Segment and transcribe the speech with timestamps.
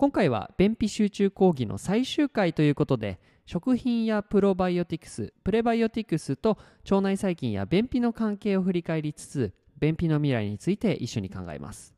[0.00, 11.94] 今回は便秘集中講義の最終回ということで食品やプロバイオティクスプレバイオティクスと腸内細菌や便秘の関係を振り返りつつ便秘の未来について一緒に考えます。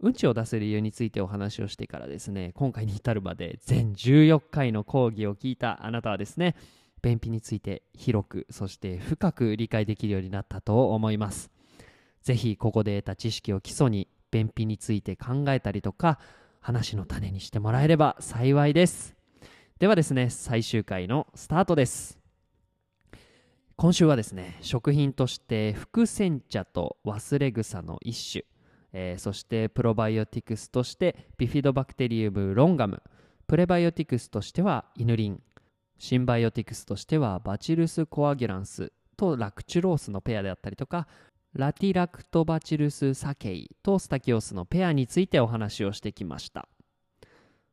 [0.00, 6.56] うんちを出す理由についてお話をしてからですね今回に至るまで全14回の講義を聞いたあなたはですね
[7.00, 11.48] 便秘について広くそして深く理解できるようになったと思います。
[12.22, 16.18] ぜひここで得た知識を基礎に便秘について考えたりとか
[16.60, 19.16] 話の種にしてもらえれば幸いです。
[19.78, 22.18] ではですね最終回のスタートです。
[23.76, 28.44] 今週はですね食品として茯磚茶と忘れ草の一種
[28.92, 33.02] えー、そしてプロバイオティクスとしてビフィドバクテリウムロンガム
[33.46, 35.40] プレバイオティクスとしてはイヌリン
[35.98, 41.06] シンバイオティクスとしてはバチルスコアギュランスとラクチュロースのペアであったりとか
[41.54, 46.68] ラティラクトバチルスサケイとスタキオースのペアについてお話をしてきました。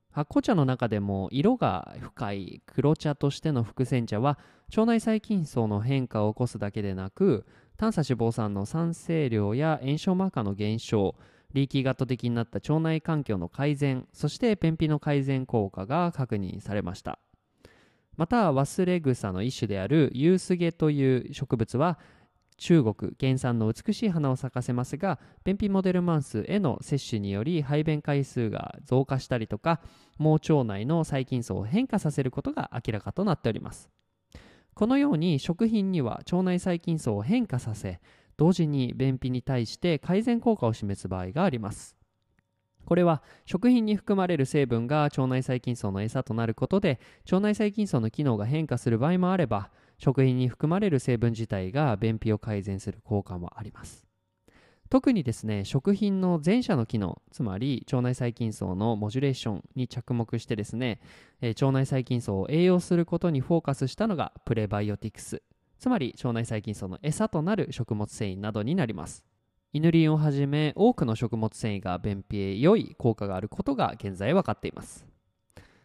[0.09, 7.45] 発酵茶の中でも色が深い黒茶としての茯磚茶は腸内細菌層の変化を起こすだけでなく
[7.77, 11.13] 短鎖脂肪酸の酸性量や炎症マーカーの減少
[11.53, 17.19] リーキーガット的になった腸内環境の改善そして便秘の改善効果が確認されました。
[18.15, 21.99] また忘れ草の一種であるユースゲという植物は
[22.57, 29.79] 中国原産の美しい花を咲かせますが便秘モデルマウスへの摂取により排便回数が増加したりとか
[30.17, 33.89] 盲腸内の細菌層を変化させることが明らかとなっております。
[34.73, 37.99] このように食品には腸内細菌層を変化させ
[38.37, 41.95] 同時に便秘に対して改善効果を示す場合があります。
[42.85, 54.05] これは食品に含まれる成分が腸内細菌層の餌となることで腸内細菌層の機能が変化する場合もあれば食品に含まれる成分自体が便秘を改善する効果もあります。
[54.89, 61.01] 特にですね食品の前者の機能つまり腸内細菌層のモジュレーションに着目してですね、
[61.41, 65.41] えー、腸内細菌層を栄養することにフォーカスしたのがプレバイオティクス。
[65.77, 69.25] つまり腸内細菌層の餌となる食物繊維などになります。
[69.73, 75.05] イヌリンをはじめ多くの食物繊維が便秘へ良い効果があることが現在分かっています。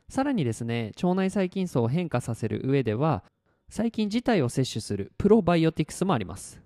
[0.09, 3.25] さらにですね腸内細菌層を変化させる上では
[3.73, 6.61] 細菌自体を摂取するプロバイオティクスもあります。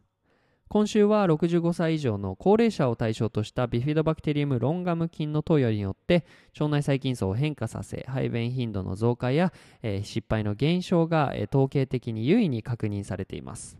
[0.67, 6.25] 今週は65歳以上の高齢者を対象としたビフィドバクテリウムロンガム菌の投与によって
[6.59, 9.53] 腸内細菌層を変化させ排便頻度の増加や、
[9.85, 13.79] えー、失敗の減少が、えー、統計的に優位に確認されています。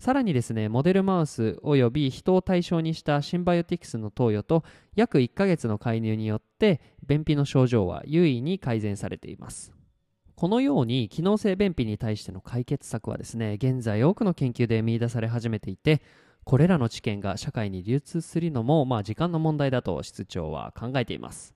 [0.00, 4.64] さらにですねモデルマウスおよび人を対象にしたシンバイオティクスの投与と
[4.96, 9.72] 約1ヶ月の介入によって便秘の症状は優位に改善されています。
[10.40, 16.00] このように機能性便秘に対しての解決策はですね現在多くの研究で見出され始めていて
[16.44, 21.54] これらの知見が社会に流通するのもまあ時間の問題だと室長は考えています。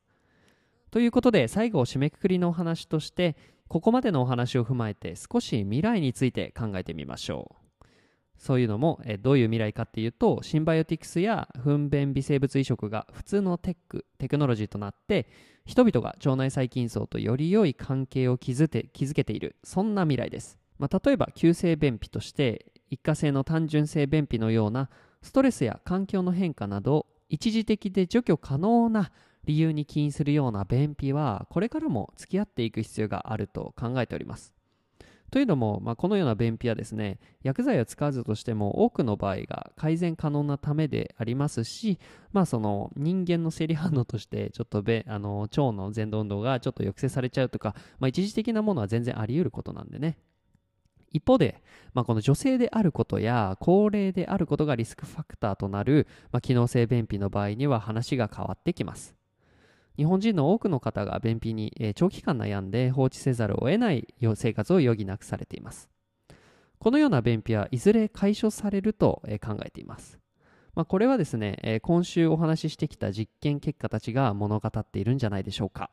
[0.91, 7.64] ということで最後締めくくりのお話としてここまでのお話を踏まえて少し未来について考えてみましょう。
[8.37, 15.29] そういうのもえどういう未来かっていうとシンバイオティクスや糞便微生物移植が普通のテックテクノロジーとなって
[15.65, 24.91] 人々が腸内細菌層とより良い関係を築て築けているそんな未来です、まあ、例えば急性便秘として一過性の単純性便秘のような
[25.23, 29.11] ストレスや環境の変化など一時的で除去可能な
[29.45, 34.53] 理由に起因するような便秘はこれからも付き合っていく必要があると考えております。
[35.35, 41.99] というのも、まあ、このような便秘はですね薬剤を使わずとしても多くの場合が改善可能なためでありますし、
[42.33, 50.19] まあ、その人間の生理反応としてちょっとべあの腸の前動運動がちょっと抑制されちゃうとか、まあ、一時的なものは全然あり得ることなんでね。
[51.11, 51.65] 一方で、
[51.95, 59.17] まあ、この女性であることや高齢であることがリスクファクターとなる、まあ、機能性便秘の場合には話が変わってきます。
[59.97, 65.89] 日本人の多くの方が便秘に、え長期間悩んで放置せざるを得ない生活を余儀なくされています。
[66.79, 70.19] このような便秘はいずれ解消されると、え考えています。
[70.75, 75.91] まあ、これはですね、え今週お話ししてきた実験結果たちが物語っているんじゃないでしょうか。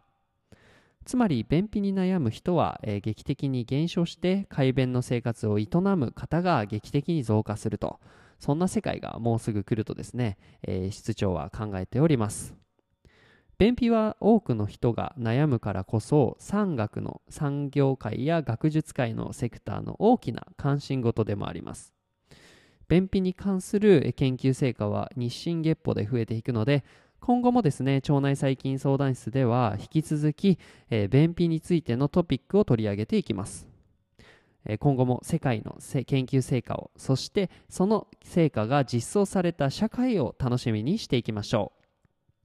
[1.06, 8.00] つまり便秘に悩む人は、えー、劇的に減少して快便の生活を営む方が劇的に増加すると
[8.40, 12.61] そんな世界がもうすぐ来るとですね、えー、室長は考えております
[13.62, 21.94] 便秘は多くの人が悩むからこそ産学の産業界や学術界のセクターの大きな関心事でもあります。
[22.88, 26.84] 便秘に関する研究成果は日進月歩で増えていくので
[27.20, 30.58] 今後もですね腸内細菌相談室では引き続き、
[30.90, 33.68] えー、便秘についてのトピックを取り上げていきます。
[34.80, 41.81] 今後も世界の研究成果をそしてその成果が実装された社会を楽しみにしていきましょう。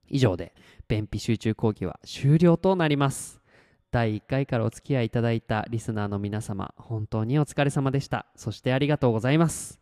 [0.08, 0.55] 以上で
[0.88, 3.41] 便秘集中講義は終了となります。
[3.91, 8.26] 第1回からお付き合いいただいたリスナーの皆様本当にお疲れ様でした。
[8.37, 9.81] そしてありがとうございます。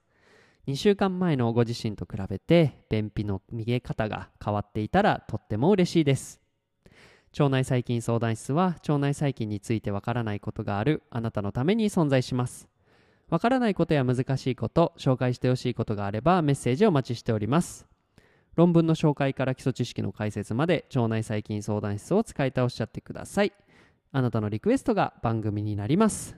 [0.67, 6.41] 2週間前のご自身と比べて便秘の逃げ方が変わっていたらとっても嬉しいです。
[7.39, 12.69] 腸内細菌相談室は腸内細菌についてわからないことがあるあなたのために存在します。
[13.29, 17.94] わからないことや難しいこと紹介してほしいことがあればメッセージをお待ちしております。
[18.57, 23.53] 論文の紹介から基礎知識の解説まで腸内細菌相談室を使い倒しちゃってください
[24.13, 26.37] あなたのリクエストが番組になります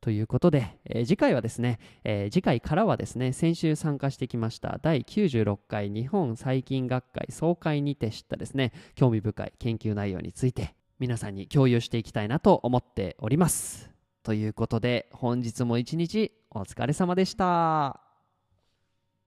[0.00, 13.90] ということで、えー、次回はですね、えー、次回からはですね、先週参加してきました第96回日本細菌学会総会にて知ったですね、興味深い研究内容について皆さんに共有していきたいなと思っております。
[14.22, 18.05] ということで、本日も一日お疲れ様でした。